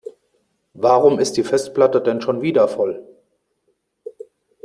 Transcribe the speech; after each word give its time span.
Warum 0.73 1.19
ist 1.19 1.37
die 1.37 1.43
Festplatte 1.43 2.01
denn 2.01 2.21
schon 2.21 2.41
wieder 2.41 2.67
voll? 2.67 3.05